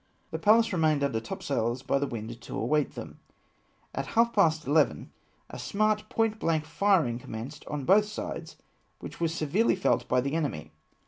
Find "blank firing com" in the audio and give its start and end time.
6.39-7.29